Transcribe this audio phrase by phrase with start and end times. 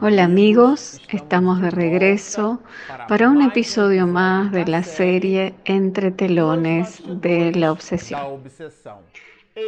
[0.00, 2.62] Hola amigos, estamos de regreso
[3.08, 8.44] para un episodio más de la serie Entre telones de la obsesión.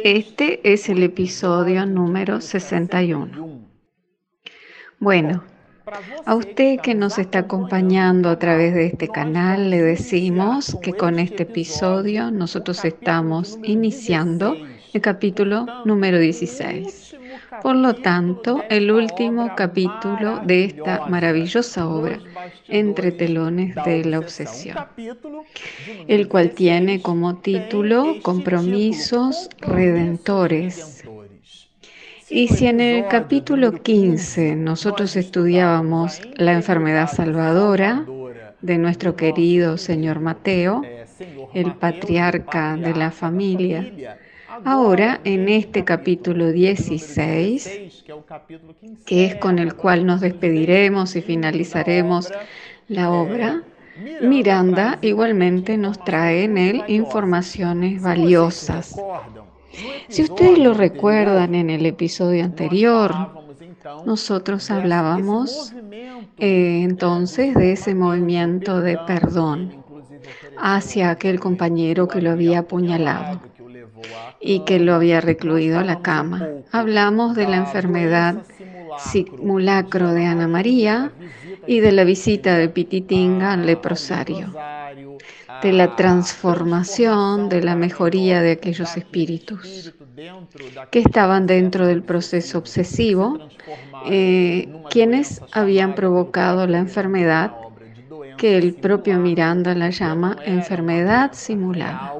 [0.05, 3.59] Este es el episodio número 61.
[4.99, 5.43] Bueno,
[6.25, 11.19] a usted que nos está acompañando a través de este canal, le decimos que con
[11.19, 14.55] este episodio nosotros estamos iniciando
[14.93, 17.10] el capítulo número 16.
[17.59, 22.19] Por lo tanto, el último capítulo de esta maravillosa obra,
[22.69, 24.77] Entre telones de la obsesión,
[26.07, 31.03] el cual tiene como título Compromisos Redentores.
[32.29, 38.05] Y si en el capítulo 15 nosotros estudiábamos la enfermedad salvadora
[38.61, 40.81] de nuestro querido señor Mateo,
[41.53, 44.17] el patriarca de la familia,
[44.65, 48.03] Ahora, en este capítulo 16,
[49.05, 52.31] que es con el cual nos despediremos y finalizaremos
[52.89, 53.63] la obra,
[54.21, 58.95] Miranda igualmente nos trae en él informaciones valiosas.
[60.09, 63.13] Si ustedes lo recuerdan en el episodio anterior,
[64.05, 65.73] nosotros hablábamos
[66.37, 69.81] eh, entonces de ese movimiento de perdón
[70.57, 73.39] hacia aquel compañero que lo había apuñalado
[74.41, 76.47] y que lo había recluido a la cama.
[76.71, 78.43] Hablamos de la enfermedad
[78.97, 81.11] simulacro de Ana María
[81.67, 84.53] y de la visita de Pititinga al leprosario,
[85.61, 89.93] de la transformación, de la mejoría de aquellos espíritus
[90.89, 93.37] que estaban dentro del proceso obsesivo,
[94.07, 97.53] eh, quienes habían provocado la enfermedad
[98.37, 102.13] que el propio Miranda la llama enfermedad simulada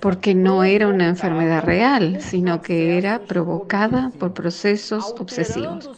[0.00, 5.90] porque no era una enfermedad real, sino que era provocada por procesos obsesivos.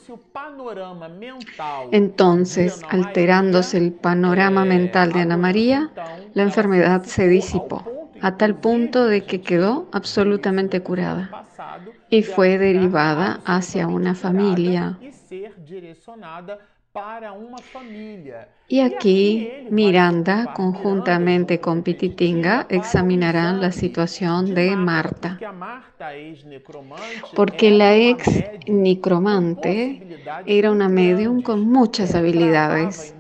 [1.91, 5.91] Entonces, alterándose el panorama mental de Ana María,
[6.35, 7.85] la enfermedad se disipó
[8.21, 11.35] a tal punto de que quedó absolutamente curada
[12.09, 14.99] y fue derivada hacia una familia
[18.69, 25.39] y aquí Miranda, conjuntamente con Pititinga, examinarán la situación de Marta.
[27.35, 28.27] Porque la ex
[28.67, 33.15] necromante era una medium con muchas habilidades,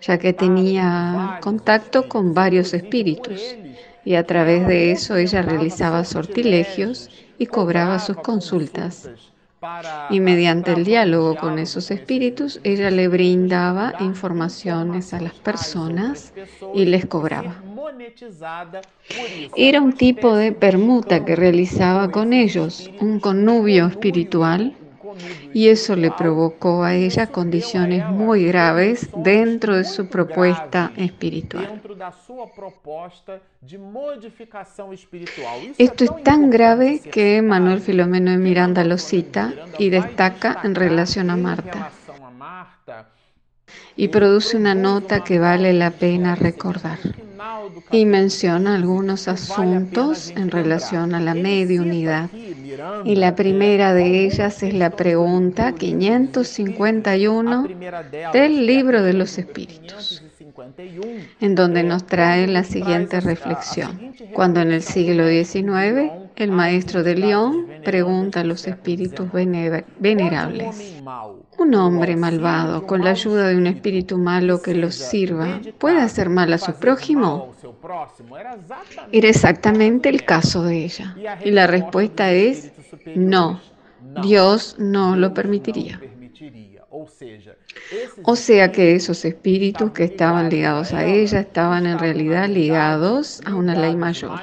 [0.00, 3.56] ya que tenía contacto con varios espíritus.
[4.04, 7.08] y a través de eso ella realizaba sortilegios
[7.38, 9.08] y cobraba sus consultas.
[10.08, 16.34] Y mediante el diálogo con esos espíritus, ella le brindaba informaciones a las personas
[16.74, 17.64] y les cobraba.
[19.54, 24.81] Era un tipo de permuta que realizaba con ellos, un connubio espiritual
[25.52, 31.80] y eso le provocó a ella condiciones muy graves dentro de su propuesta espiritual.
[35.78, 41.30] Esto es tan grave que Manuel Filomeno de Miranda lo cita y destaca en relación
[41.30, 41.90] a Marta
[43.96, 46.98] y produce una nota que vale la pena recordar
[47.90, 52.30] y menciona algunos asuntos en relación a la mediunidad.
[53.04, 57.68] Y la primera de ellas es la pregunta 551
[58.32, 60.22] del libro de los espíritus
[61.40, 64.14] en donde nos trae la siguiente reflexión.
[64.34, 70.94] Cuando en el siglo XIX el maestro de León pregunta a los espíritus venerables,
[71.58, 76.28] ¿un hombre malvado con la ayuda de un espíritu malo que los sirva puede hacer
[76.28, 77.51] mal a su prójimo?
[79.12, 81.16] Era exactamente el caso de ella.
[81.44, 82.72] Y la respuesta es
[83.14, 83.60] no,
[84.22, 86.00] Dios no lo permitiría.
[88.24, 93.54] O sea que esos espíritus que estaban ligados a ella estaban en realidad ligados a
[93.54, 94.38] una ley mayor,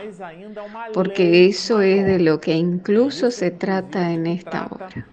[0.94, 5.08] porque eso es de lo que incluso se trata en esta obra.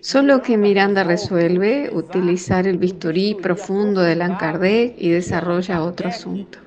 [0.00, 6.58] Solo que Miranda resuelve utilizar el bisturí profundo de Allan Kardec y desarrolla otro asunto.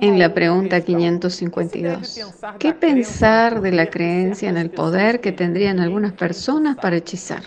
[0.00, 6.12] En la pregunta 552, ¿qué pensar de la creencia en el poder que tendrían algunas
[6.12, 7.42] personas para hechizar?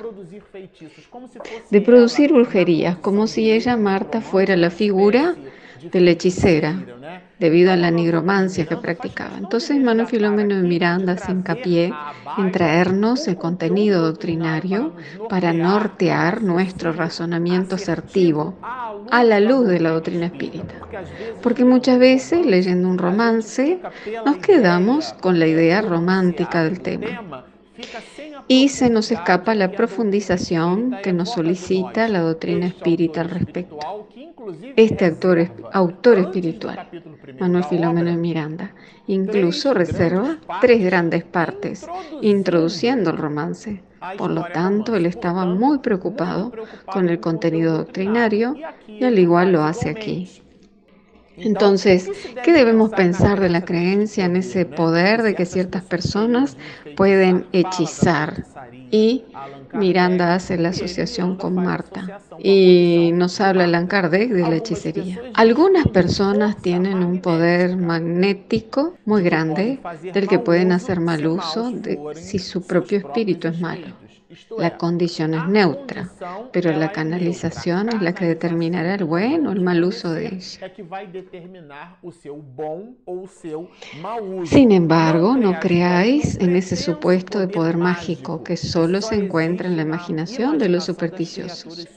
[1.69, 5.35] De producir brujerías, como si ella, Marta, fuera la figura
[5.81, 6.75] de la hechicera,
[7.39, 9.38] debido a la nigromancia que practicaba.
[9.38, 11.94] Entonces, Manuel Filomeno de Miranda se hincapié
[12.38, 14.94] en traernos el contenido doctrinario
[15.30, 18.57] para nortear nuestro razonamiento asertivo
[19.09, 20.75] a la luz de la doctrina espírita.
[21.41, 23.80] Porque muchas veces, leyendo un romance,
[24.25, 27.49] nos quedamos con la idea romántica del tema
[28.47, 33.79] y se nos escapa la profundización que nos solicita la doctrina espírita al respecto.
[34.75, 36.89] Este autor, autor espiritual,
[37.39, 38.73] Manuel Filomeno de Miranda,
[39.07, 41.85] incluso reserva tres grandes partes,
[42.21, 43.83] introduciendo el romance.
[44.17, 46.53] Por lo tanto, él estaba muy preocupado
[46.85, 48.55] con el contenido doctrinario
[48.87, 50.27] y al igual lo hace aquí.
[51.44, 52.12] Entonces,
[52.44, 56.57] ¿qué debemos pensar de la creencia en ese poder de que ciertas personas
[56.95, 58.47] pueden hechizar?
[58.91, 59.25] Y
[59.71, 65.21] Miranda hace la asociación con Marta y nos habla Allan Kardec de la hechicería.
[65.33, 72.07] Algunas personas tienen un poder magnético muy grande del que pueden hacer mal uso de,
[72.13, 74.08] si su propio espíritu es malo.
[74.59, 76.07] La condición es neutra,
[76.51, 80.71] pero la canalización es la que determinará el buen o el mal uso de ella.
[84.45, 89.77] Sin embargo, no creáis en ese supuesto de poder mágico que solo se encuentra en
[89.77, 91.87] la imaginación de los supersticiosos,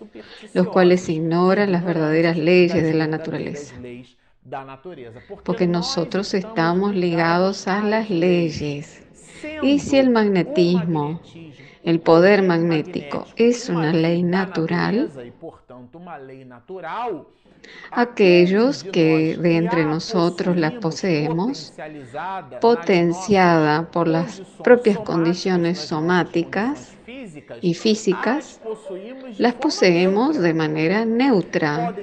[0.55, 3.75] los cuales ignoran las verdaderas leyes de la naturaleza.
[5.45, 9.03] porque nosotros estamos ligados a las leyes.
[9.63, 11.21] Y si el magnetismo
[11.85, 15.11] el poder magnético es una ley natural.
[17.91, 21.73] Aquellos que de entre nosotros la poseemos,
[22.61, 26.97] potenciada por las propias condiciones somáticas,
[27.61, 28.61] y físicas,
[29.39, 31.95] las poseemos de manera neutra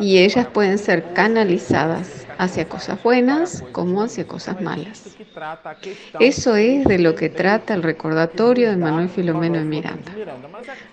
[0.00, 5.18] y ellas pueden ser canalizadas hacia cosas buenas como hacia cosas malas.
[6.18, 10.22] Eso es de lo que trata el recordatorio de Manuel Filomeno de Miranda.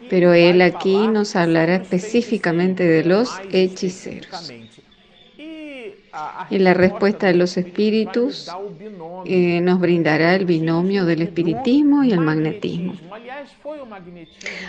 [0.08, 4.56] Pero él aquí nos hablará específicamente de los hechiceros.
[6.50, 8.50] Y la respuesta de los espíritus
[9.26, 12.94] eh, nos brindará el binomio del espiritismo y el magnetismo.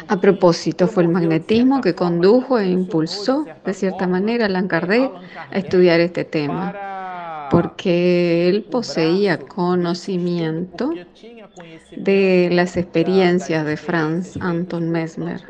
[0.09, 5.11] A propósito, fue el magnetismo que condujo e impulsó, de cierta manera, a Allan Kardec
[5.51, 10.93] a estudiar este tema, porque él poseía conocimiento
[11.97, 15.43] de las experiencias de Franz Anton Mesmer,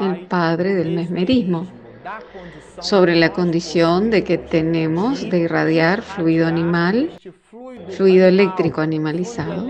[0.00, 1.66] el padre del mesmerismo
[2.80, 7.10] sobre la condición de que tenemos de irradiar fluido animal,
[7.90, 9.66] fluido eléctrico animalizado,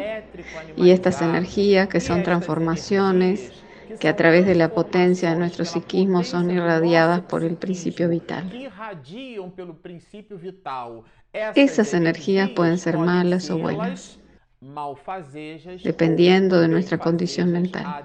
[0.76, 3.52] y estas energías que son transformaciones
[3.98, 8.50] que a través de la potencia de nuestro psiquismo son irradiadas por el principio vital.
[11.54, 14.18] Esas energías pueden ser malas o buenas,
[15.82, 18.04] dependiendo de nuestra condición mental.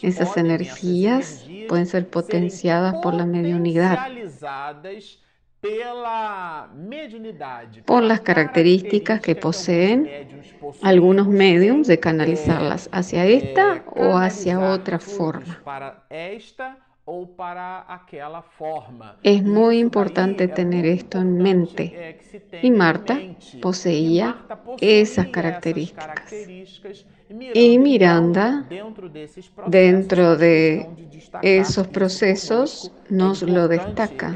[0.00, 3.98] Esas energías pueden ser potenciadas por la mediunidad,
[7.84, 10.08] por las características que poseen
[10.82, 15.58] algunos mediums de canalizarlas hacia esta o hacia otra forma.
[19.22, 22.18] Es muy importante tener esto en mente.
[22.62, 23.18] Y Marta
[23.62, 24.36] poseía
[24.80, 26.32] esas características.
[27.54, 28.66] Y Miranda,
[29.66, 30.86] dentro de
[31.42, 34.34] esos procesos, nos lo destaca,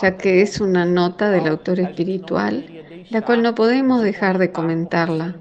[0.00, 2.66] ya que es una nota del autor espiritual,
[3.10, 5.36] la cual no podemos dejar de comentarla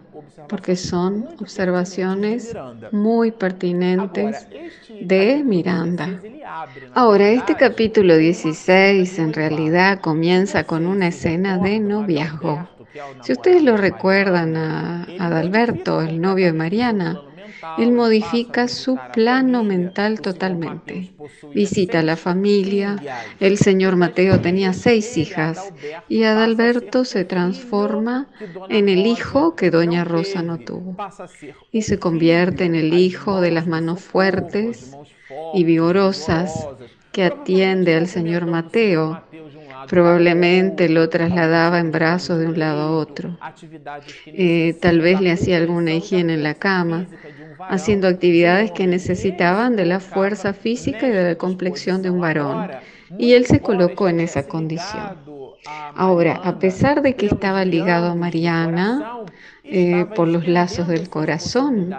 [0.48, 2.56] porque son observaciones
[2.92, 4.48] muy pertinentes
[5.02, 6.22] de Miranda.
[6.94, 12.68] Ahora, este capítulo 16 en realidad comienza con una escena de noviazgo.
[13.22, 17.22] Si ustedes lo recuerdan a Adalberto, el novio de Mariana,
[17.78, 21.12] él modifica su plano mental totalmente.
[21.54, 22.98] Visita a la familia.
[23.40, 25.74] El señor Mateo tenía seis hijas
[26.08, 28.28] y Adalberto se transforma
[28.70, 30.96] en el hijo que doña Rosa no tuvo
[31.72, 34.96] y se convierte en el hijo de las manos fuertes
[35.54, 36.68] y vigorosas
[37.12, 39.24] que atiende al señor Mateo
[39.88, 43.38] Probablemente lo trasladaba en brazos de un lado a otro.
[44.26, 47.08] Eh, tal vez le hacía alguna higiene en la cama,
[47.70, 52.70] haciendo actividades que necesitaban de la fuerza física y de la complexión de un varón.
[53.18, 55.18] Y él se colocó en esa condición.
[55.94, 59.14] Ahora, a pesar de que estaba ligado a Mariana
[59.64, 61.96] eh, por los lazos del corazón,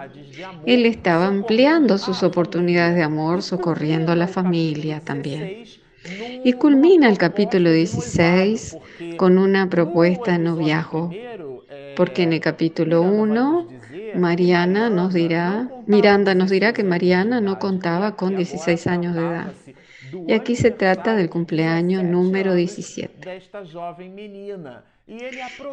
[0.65, 5.57] él estaba ampliando sus oportunidades de amor, socorriendo a la familia también.
[6.43, 8.77] Y culmina el capítulo 16
[9.17, 11.11] con una propuesta de noviazgo,
[11.95, 13.67] porque en el capítulo 1
[14.15, 19.53] Mariana nos dirá, Miranda nos dirá que Mariana no contaba con 16 años de edad.
[20.27, 23.41] Y aquí se trata del cumpleaños número 17.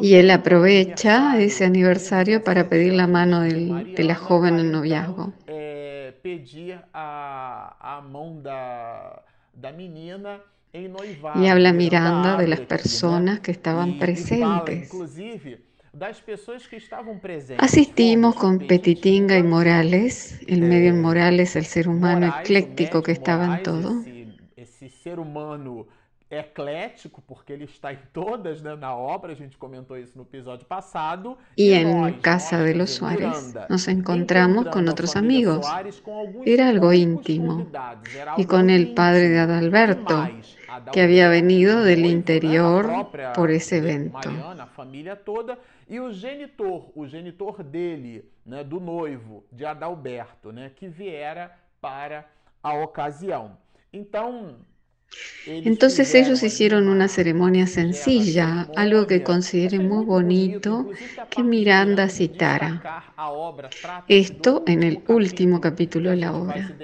[0.00, 5.32] Y él aprovecha ese aniversario para pedir la mano del, de la joven en noviazgo.
[11.34, 14.90] Y habla Miranda de las personas que estaban presentes.
[17.58, 23.62] Asistimos con Petitinga y Morales, el medio Morales, el ser humano ecléctico que estaba en
[23.62, 24.02] todo
[26.30, 30.66] eclético, porque ele está em todas né, na obra, a gente comentou isso no episódio
[30.66, 31.38] passado.
[31.56, 35.66] Y en casa de los Suárez nos encontramos con otros amigos.
[36.44, 37.66] Era algo íntimo.
[38.36, 40.28] Y con el padre de Adalberto,
[40.92, 44.28] que había venido del interior por ese evento.
[44.58, 45.58] A família toda
[45.88, 52.26] e o genitor, o genitor dele, né, do noivo de Adalberto, né, que viera para
[52.62, 53.56] a ocasião.
[53.90, 54.56] Então,
[55.46, 60.88] Entonces ellos hicieron una ceremonia sencilla, algo que consideré muy bonito
[61.30, 62.82] que Miranda citara.
[64.08, 66.78] Esto en el último capítulo de la obra,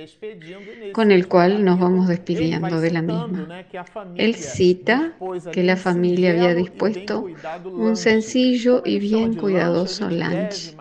[0.93, 3.53] con el cual nos vamos despidiendo de la misma.
[4.15, 5.15] Él cita
[5.51, 7.33] que la familia había dispuesto
[7.75, 10.75] un sencillo y bien cuidadoso lunch.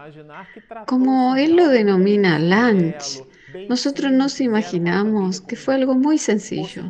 [0.86, 3.24] Como él lo denomina lunch,
[3.70, 6.84] nosotros nos imaginamos que fue algo muy sencillo,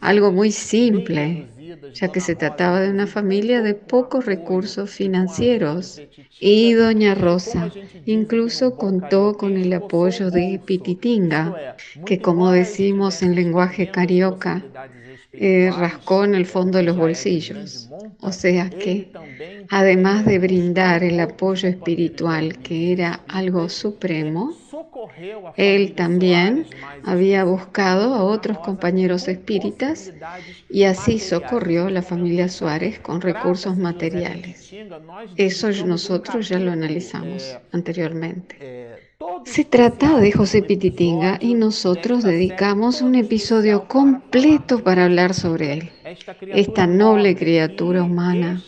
[0.00, 1.46] algo muy simple,
[1.94, 6.00] ya que se trataba de una familia de pocos recursos financieros.
[6.40, 7.72] Y doña Rosa
[8.04, 14.62] incluso contó con el apoyo de Pititinga, que como decimos en lenguaje carioca,
[15.38, 17.90] eh, rascó en el fondo de los bolsillos.
[18.20, 19.10] O sea que,
[19.68, 24.56] además de brindar el apoyo espiritual, que era algo supremo,
[25.56, 26.66] él también
[27.04, 30.12] había buscado a otros compañeros espíritas
[30.68, 34.72] y así socorrió a la familia Suárez con recursos materiales.
[35.36, 39.06] Eso nosotros ya lo analizamos anteriormente.
[39.44, 45.90] Se trata de José Pititinga y nosotros dedicamos un episodio completo para hablar sobre él,
[46.52, 48.62] esta noble criatura humana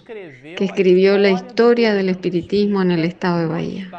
[0.56, 3.90] que escribió la historia del espiritismo en el estado de Bahía.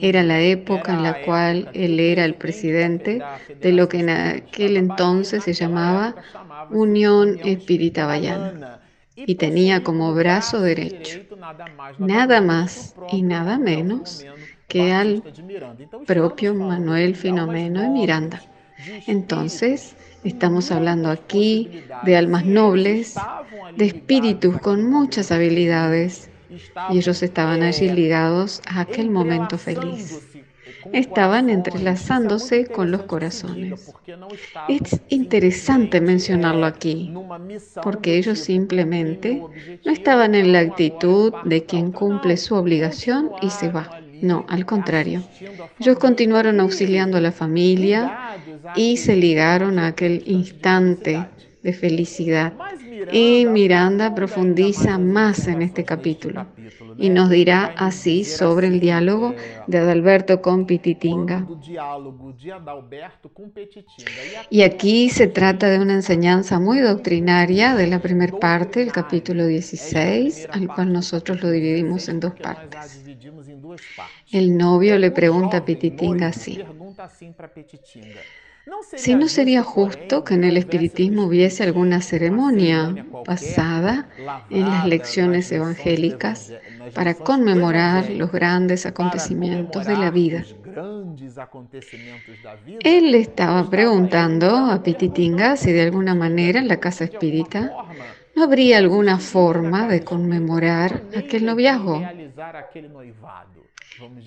[0.00, 3.22] Era la época en la cual él era el presidente
[3.60, 6.14] de lo que en aquel entonces se llamaba
[6.70, 8.80] Unión Espírita Bayana.
[9.16, 11.20] Y tenía como brazo derecho
[11.98, 14.24] nada más y nada menos
[14.66, 15.22] que al
[16.06, 18.42] propio Manuel Filomeno de Miranda.
[19.06, 19.94] Entonces,
[20.24, 23.14] estamos hablando aquí de almas nobles,
[23.76, 26.28] de espíritus con muchas habilidades
[26.90, 30.20] y ellos estaban allí ligados a aquel momento feliz.
[30.92, 33.92] Estaban entrelazándose con los corazones.
[34.68, 37.12] Es interesante mencionarlo aquí,
[37.82, 39.42] porque ellos simplemente
[39.84, 43.90] no estaban en la actitud de quien cumple su obligación y se va.
[44.20, 45.22] No, al contrario.
[45.78, 48.38] Ellos continuaron auxiliando a la familia
[48.74, 51.26] y se ligaron a aquel instante
[51.62, 52.52] de felicidad.
[53.12, 56.46] Y Miranda profundiza más en este capítulo
[56.96, 59.34] y nos dirá así sobre el diálogo
[59.66, 61.46] de Adalberto con Pititinga.
[64.50, 69.46] Y aquí se trata de una enseñanza muy doctrinaria de la primera parte del capítulo
[69.46, 73.04] 16, al cual nosotros lo dividimos en dos partes.
[74.30, 76.60] El novio le pregunta a Pititinga así.
[78.96, 82.94] Si no sería justo que en el espiritismo hubiese alguna ceremonia
[83.26, 84.08] basada
[84.50, 86.52] en las lecciones evangélicas
[86.94, 90.44] para conmemorar los grandes acontecimientos de la vida.
[92.80, 97.72] Él le estaba preguntando a Pititinga si de alguna manera en la casa espírita
[98.34, 102.02] no habría alguna forma de conmemorar aquel noviazgo.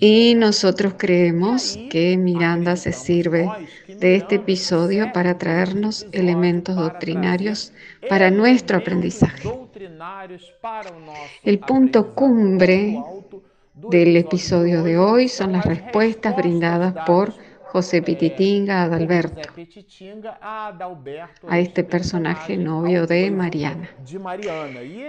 [0.00, 3.48] Y nosotros creemos que Miranda se sirve
[3.86, 7.72] de este episodio para traernos elementos doctrinarios
[8.08, 9.48] para nuestro aprendizaje.
[11.44, 12.98] El punto cumbre
[13.74, 17.34] del episodio de hoy son las respuestas brindadas por
[17.72, 19.48] José Pititinga Adalberto,
[21.48, 23.90] a este personaje novio de Mariana.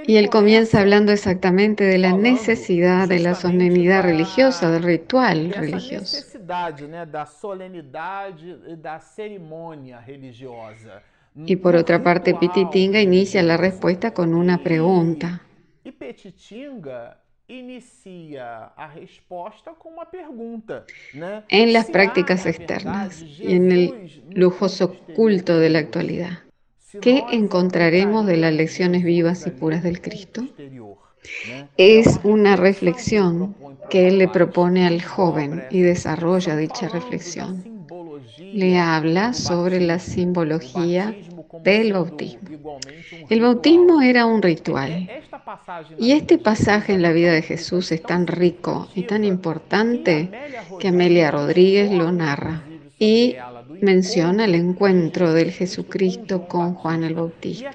[0.05, 6.17] Y él comienza hablando exactamente de la necesidad de la solemnidad religiosa, del ritual religioso.
[11.45, 15.41] Y por otra parte, Pititinga inicia la respuesta con una pregunta.
[15.85, 15.97] una
[16.27, 17.28] pregunta.
[21.49, 26.43] En las prácticas externas y en el lujoso culto de la actualidad.
[27.01, 30.43] ¿Qué encontraremos de las lecciones vivas y puras del Cristo?
[31.77, 33.55] Es una reflexión
[33.89, 37.63] que él le propone al joven y desarrolla dicha reflexión.
[38.37, 41.15] Le habla sobre la simbología
[41.63, 42.79] del bautismo.
[43.29, 45.09] El bautismo era un ritual.
[45.97, 50.29] Y este pasaje en la vida de Jesús es tan rico y tan importante
[50.79, 52.63] que Amelia Rodríguez lo narra
[52.99, 53.37] y
[53.81, 57.71] menciona el encuentro del Jesucristo con Juan el Bautista.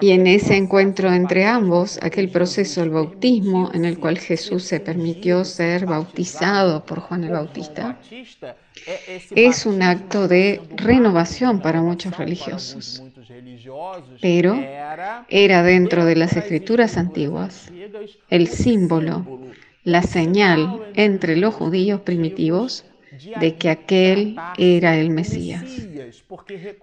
[0.00, 4.80] Y en ese encuentro entre ambos, aquel proceso del bautismo en el cual Jesús se
[4.80, 7.98] permitió ser bautizado por Juan el Bautista,
[9.34, 13.02] es un acto de renovación para muchos religiosos.
[14.22, 14.58] Pero
[15.28, 17.70] era dentro de las escrituras antiguas
[18.30, 19.40] el símbolo,
[19.84, 22.86] la señal entre los judíos primitivos
[23.40, 25.64] de que aquel era el Mesías,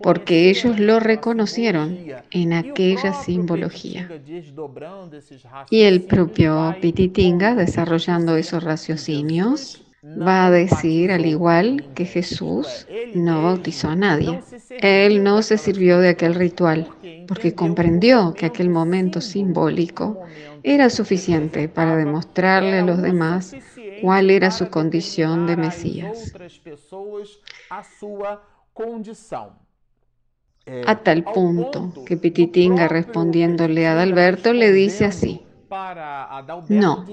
[0.01, 1.97] porque ellos lo reconocieron
[2.31, 4.09] en aquella simbología.
[5.69, 13.43] Y el propio Pititinga, desarrollando esos raciocinios, va a decir, al igual que Jesús, no
[13.43, 14.39] bautizó a nadie.
[14.81, 16.87] Él no se sirvió de aquel ritual,
[17.27, 20.23] porque comprendió que aquel momento simbólico
[20.63, 23.55] era suficiente para demostrarle a los demás
[24.01, 26.33] cuál era su condición de Mesías.
[30.85, 35.41] A tal punto que Pititinga respondiéndole a Adalberto le dice así,
[36.67, 37.05] no,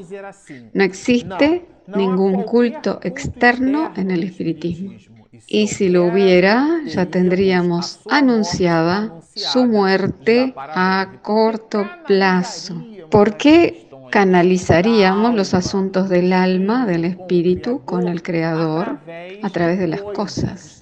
[0.73, 5.01] no existe ningún culto externo en el espiritismo.
[5.47, 12.89] Y si lo hubiera, ya tendríamos anunciada su muerte a corto plazo.
[13.11, 18.99] ¿Por qué canalizaríamos los asuntos del alma, del espíritu, con el Creador
[19.43, 20.81] a través de las cosas.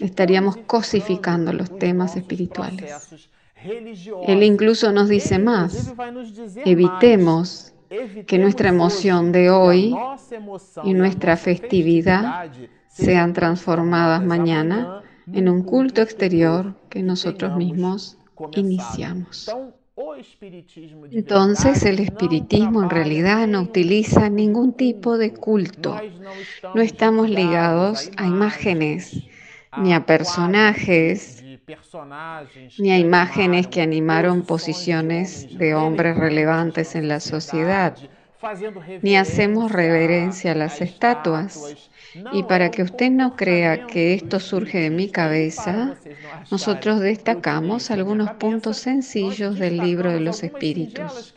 [0.00, 3.28] Estaríamos cosificando los temas espirituales.
[4.26, 5.94] Él incluso nos dice más,
[6.64, 7.72] evitemos
[8.26, 9.94] que nuestra emoción de hoy
[10.84, 12.50] y nuestra festividad
[12.88, 18.16] sean transformadas mañana en un culto exterior que nosotros mismos
[18.52, 19.50] iniciamos.
[21.10, 25.98] Entonces el espiritismo en realidad no utiliza ningún tipo de culto.
[26.74, 29.22] No estamos ligados a imágenes,
[29.78, 31.42] ni a personajes,
[32.78, 37.96] ni a imágenes que animaron posiciones de hombres relevantes en la sociedad,
[39.00, 41.90] ni hacemos reverencia a las estatuas
[42.32, 45.96] y para que usted no crea que esto surge de mi cabeza,
[46.50, 51.34] nosotros destacamos algunos puntos sencillos del libro de los espíritus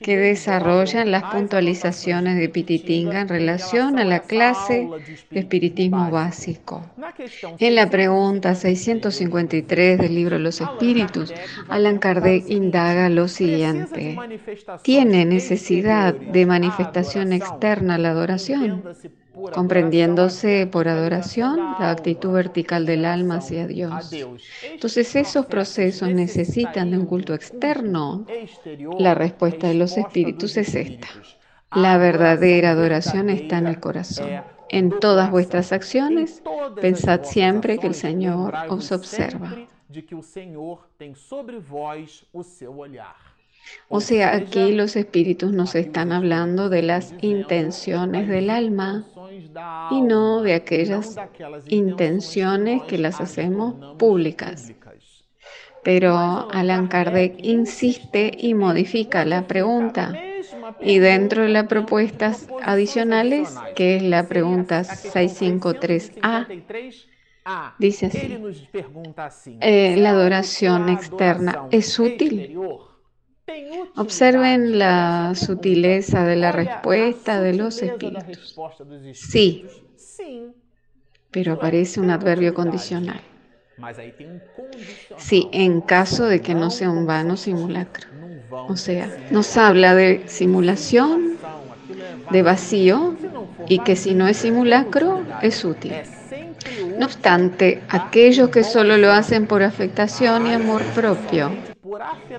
[0.00, 4.88] que desarrollan las puntualizaciones de Pititinga en relación a la clase
[5.30, 6.92] de espiritismo básico.
[7.58, 11.32] En la pregunta 653 del libro de los espíritus,
[11.68, 14.22] Alan Kardec indaga lo siguiente.
[14.82, 18.75] ¿Tiene necesidad de manifestación externa la adoración?
[19.52, 24.10] Comprendiéndose por adoración la actitud vertical del alma hacia Dios.
[24.62, 28.26] Entonces, ¿esos procesos necesitan de un culto externo?
[28.98, 31.08] La respuesta de los espíritus es esta.
[31.74, 34.30] La verdadera adoración está en el corazón.
[34.68, 36.42] En todas vuestras acciones,
[36.80, 39.54] pensad siempre que el Señor os observa.
[42.32, 43.25] O
[44.00, 49.04] sea, aquí los espíritus nos están hablando de las intenciones del alma
[49.90, 51.16] y no de aquellas
[51.68, 54.72] intenciones que las hacemos públicas.
[55.82, 56.16] Pero
[56.50, 60.12] Alan Kardec insiste y modifica la pregunta.
[60.80, 66.48] Y dentro de las propuestas adicionales, que es la pregunta 653A,
[67.78, 68.36] dice así,
[69.60, 72.58] eh, ¿la adoración externa es útil?
[73.96, 78.56] Observen la sutileza de la respuesta de los espíritus.
[79.12, 79.64] Sí,
[81.30, 83.20] pero aparece un adverbio condicional.
[85.16, 88.08] Sí, en caso de que no sea un vano simulacro.
[88.68, 91.38] O sea, nos habla de simulación,
[92.30, 93.16] de vacío,
[93.68, 96.02] y que si no es simulacro, es útil.
[96.96, 101.62] No obstante, aquellos que solo lo hacen por afectación y amor propio,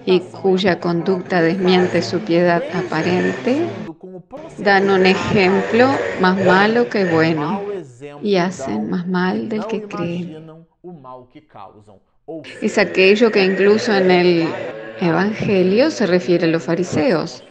[0.06, 3.67] y cuya conducta desmiente su piedad aparente,
[4.58, 5.88] dan un ejemplo
[6.22, 7.62] más malo que bueno
[8.22, 10.48] y hacen más mal del que creen.
[12.62, 14.48] Es aquello que incluso en el
[15.00, 17.43] Evangelio se refiere a los fariseos,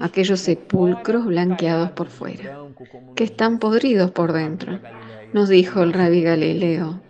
[0.00, 2.58] aquellos sepulcros blanqueados por fuera,
[3.14, 4.78] que están podridos por dentro,
[5.32, 7.00] nos dijo el rabí Galileo.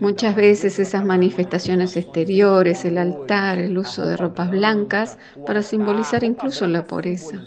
[0.00, 6.66] Muchas veces esas manifestaciones exteriores, el altar, el uso de ropas blancas, para simbolizar incluso
[6.66, 7.42] la pureza.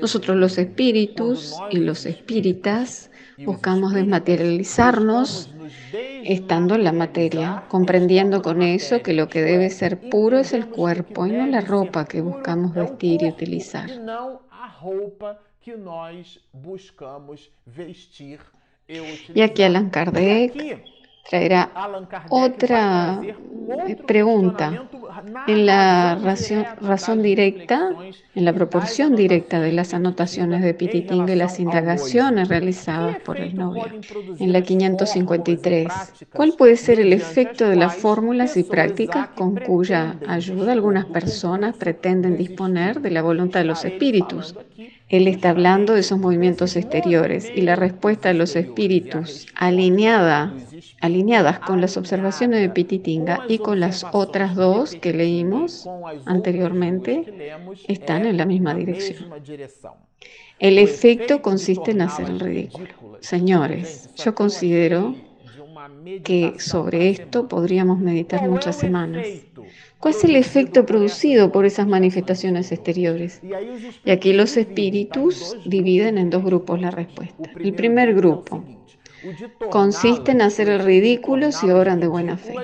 [0.00, 3.10] Nosotros los espíritus y los espíritas
[3.44, 5.50] buscamos desmaterializarnos
[6.24, 10.66] estando en la materia, comprendiendo con eso que lo que debe ser puro es el
[10.66, 13.90] cuerpo y no la ropa que buscamos vestir y utilizar.
[19.34, 20.97] Y aquí Allan Kardec
[21.28, 21.70] traerá
[22.30, 23.20] otra
[24.06, 24.88] pregunta
[25.46, 26.14] en la
[26.80, 27.90] razón, directa,
[28.34, 33.56] en la proporción directa de las anotaciones de Pititinga y las indagaciones realizadas por el
[33.56, 33.94] novio.
[34.38, 40.20] En la 553, ¿cuál puede ser el efecto de las fórmulas y prácticas con cuya
[40.24, 44.56] ayuda algunas personas pretenden disponer de la voluntad de los espíritus?
[45.08, 50.52] Él está hablando de esos movimientos exteriores y la respuesta de los espíritus alineada,
[51.00, 55.88] alineadas con las observaciones de Pititinga y con las otras dos que leímos
[56.26, 57.54] anteriormente
[57.86, 59.30] están en la misma dirección.
[60.58, 62.88] El efecto consiste en hacer el ridículo.
[63.20, 65.14] Señores, yo considero
[66.24, 69.26] que sobre esto podríamos meditar muchas semanas.
[69.98, 73.40] ¿Cuál es el efecto producido por esas manifestaciones exteriores?
[74.04, 77.50] Y aquí los espíritus dividen en dos grupos la respuesta.
[77.58, 78.64] El primer grupo
[79.70, 82.54] consiste en hacer el ridículo si obran de buena fe.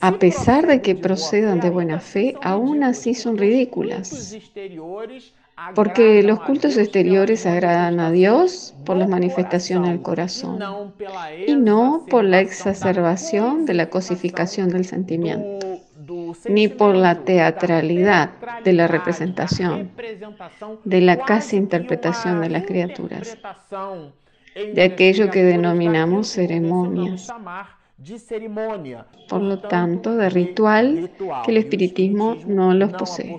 [0.00, 4.36] A pesar de que procedan de buena fe, aún así son ridículas
[5.74, 10.58] porque los cultos exteriores agradan a Dios por las manifestaciones del corazón
[11.46, 15.66] y no por la exacerbación de la cosificación del sentimiento,
[16.48, 18.30] ni por la teatralidad
[18.64, 19.90] de la representación,
[20.84, 23.36] de la casi interpretación de las criaturas,
[24.54, 27.28] de aquello que denominamos ceremonias
[29.28, 31.10] por lo tanto, de ritual
[31.44, 33.36] que el espiritismo no los posee.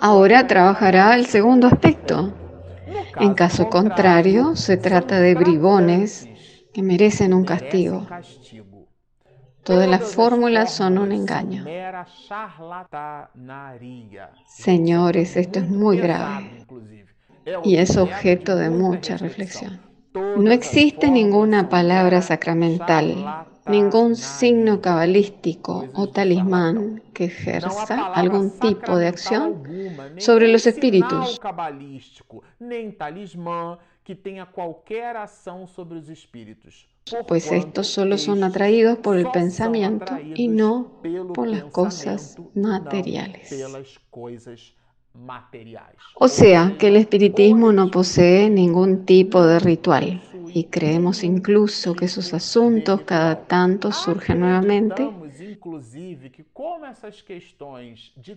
[0.00, 2.32] Ahora trabajará el segundo aspecto.
[3.18, 6.28] En caso contrario, se trata de bribones
[6.72, 8.06] que merecen un castigo.
[9.64, 11.64] Todas las fórmulas son un engaño.
[14.46, 16.66] Señores, esto es muy grave
[17.64, 19.80] y es objeto de mucha reflexión.
[20.14, 29.08] No existe ninguna palabra sacramental ningún signo cabalístico o talismán que ejerza algún tipo de
[29.08, 29.62] acción
[30.18, 31.40] sobre los espíritus.
[37.28, 41.00] Pues estos solo son atraídos por el pensamiento y no
[41.34, 43.50] por las cosas materiales.
[46.14, 52.08] O sea, que el espiritismo no posee ningún tipo de ritual y creemos incluso que
[52.08, 55.08] sus asuntos cada tanto surgen nuevamente.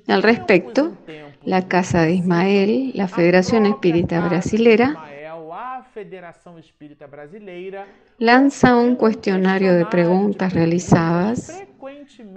[0.07, 0.97] Al respecto,
[1.45, 4.97] la Casa de Ismael, la Federación Espírita Brasilera,
[8.17, 11.63] lanza un cuestionario de preguntas realizadas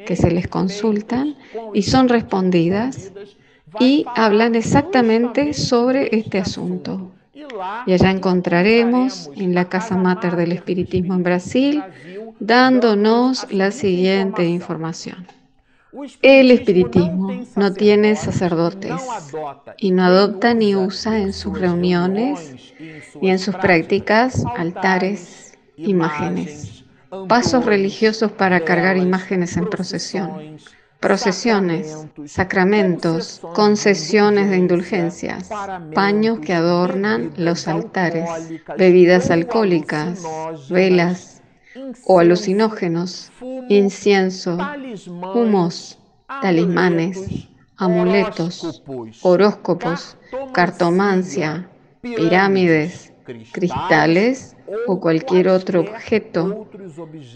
[0.07, 1.37] que se les consultan
[1.75, 3.13] y son respondidas
[3.81, 7.13] y hablan exactamente sobre este asunto.
[7.87, 11.83] Y allá encontraremos en la Casa Mater del Espiritismo en Brasil,
[12.41, 15.27] dándonos la siguiente información.
[16.23, 18.95] El espiritismo no tiene sacerdotes
[19.77, 22.73] y no adopta ni usa en sus reuniones
[23.21, 26.85] ni en sus prácticas altares, imágenes,
[27.29, 30.59] pasos religiosos para cargar imágenes en procesión
[31.03, 35.51] procesiones, sacramentos, concesiones de indulgencias,
[35.95, 38.31] paños que adornan los altares,
[38.79, 40.23] bebidas alcohólicas,
[40.71, 41.43] velas
[42.07, 43.33] o alucinógenos,
[43.69, 44.57] incienso,
[45.35, 45.99] humos,
[46.41, 48.83] talismanes, amuletos,
[49.23, 50.17] horóscopos,
[50.55, 51.69] cartomancia,
[52.01, 53.13] pirámides,
[53.51, 56.67] cristales o cualquier otro objeto,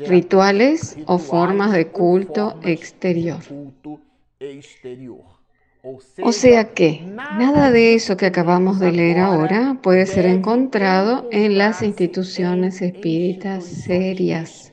[0.07, 3.41] rituales o formas de culto exterior.
[6.23, 11.59] O sea que nada de eso que acabamos de leer ahora puede ser encontrado en
[11.59, 14.73] las instituciones espíritas serias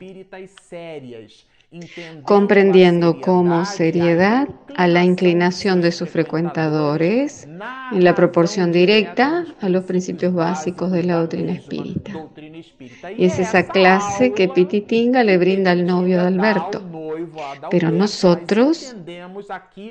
[2.24, 7.48] comprendiendo como seriedad a la inclinación de sus frecuentadores
[7.92, 12.28] en la proporción directa a los principios básicos de la doctrina espírita.
[13.18, 16.82] Y es esa clase que Pititinga le brinda al novio de Alberto.
[17.72, 18.96] Pero nosotros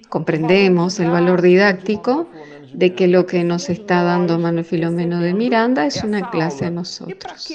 [0.09, 2.29] comprendemos el valor didáctico
[2.75, 6.71] de que lo que nos está dando Manuel Filomeno de Miranda es una clase a
[6.71, 7.53] nosotros.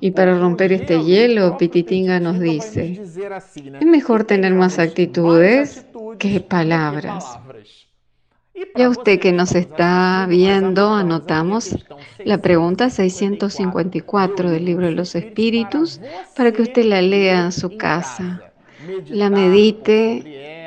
[0.00, 5.86] Y para romper este hielo, Pititinga nos dice, es mejor tener más actitudes
[6.18, 7.38] que palabras.
[8.76, 11.76] Y a usted que nos está viendo, anotamos
[12.24, 16.00] la pregunta 654 del libro de los espíritus
[16.36, 18.42] para que usted la lea en su casa,
[19.06, 20.22] la medite,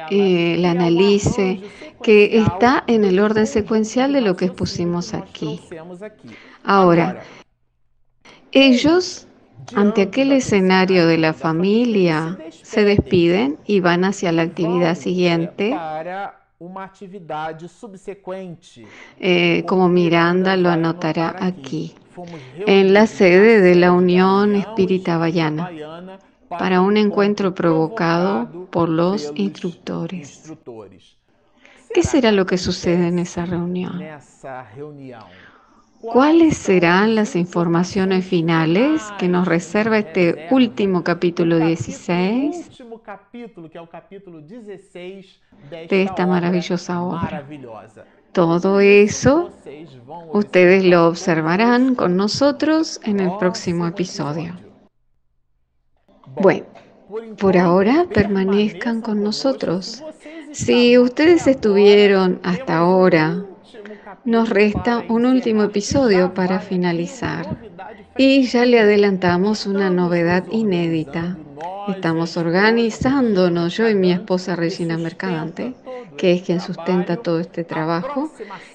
[0.10, 1.62] eh, la analice,
[2.04, 5.60] que está en el orden secuencial de lo que expusimos aquí.
[6.64, 7.24] Ahora,
[8.52, 9.28] ellos,
[9.76, 15.76] ante aquel escenario de la familia, se despiden y van hacia la actividad siguiente
[19.20, 21.94] eh, como Miranda lo anotará aquí,
[22.68, 25.70] en la sede de la Unión Espírita Bayana,
[26.48, 30.54] para un encuentro provocado por los instructores.
[31.94, 34.02] ¿Qué será lo que sucede en esa reunión?
[36.02, 42.72] ¿Cuáles serán las informaciones finales que nos reserva este último capítulo 16
[45.70, 47.48] de esta maravillosa obra?
[48.34, 49.52] Todo eso
[50.34, 54.58] ustedes lo observarán con nosotros en el próximo episodio.
[56.36, 56.66] Bueno,
[57.38, 60.04] por ahora permanezcan con nosotros.
[60.54, 63.46] Si ustedes estuvieron hasta ahora
[64.26, 67.58] nos resta un último episodio para finalizar.
[68.18, 71.38] Y ya le adelantamos una novedad inédita.
[71.90, 75.74] Estamos organizándonos, yo y mi esposa Regina Mercadante,
[76.18, 78.32] que es quien sustenta todo este trabajo,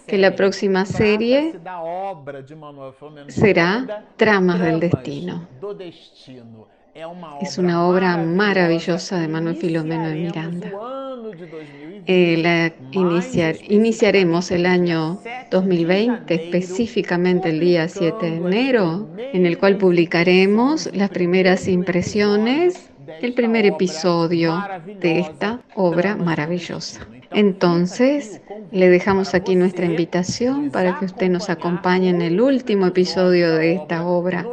[0.06, 1.58] que la próxima serie
[3.28, 5.46] será Tramas del Destino.
[7.40, 10.72] Es una obra maravillosa de Manuel Filomeno de Miranda.
[12.06, 12.72] Eh,
[13.68, 21.10] iniciaremos el año 2020, específicamente el día 7 de enero, en el cual publicaremos las
[21.10, 24.64] primeras impresiones, el primer episodio
[25.00, 27.06] de esta obra maravillosa.
[27.30, 28.40] Entonces,
[28.72, 33.74] le dejamos aquí nuestra invitación para que usted nos acompañe en el último episodio de
[33.74, 34.46] esta obra,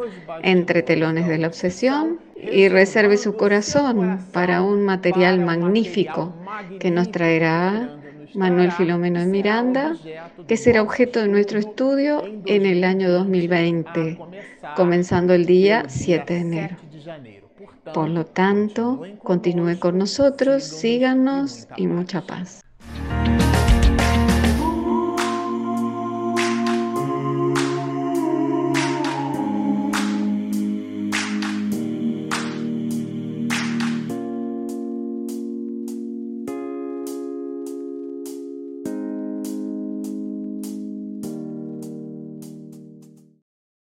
[0.43, 2.19] Entre telones de la obsesión,
[2.51, 6.33] y reserve su corazón para un material magnífico
[6.79, 7.89] que nos traerá
[8.33, 9.95] Manuel Filomeno de Miranda,
[10.47, 14.19] que será objeto de nuestro estudio en el año 2020,
[14.75, 16.77] comenzando el día 7 de enero.
[17.93, 22.61] Por lo tanto, continúe con nosotros, síganos y mucha paz.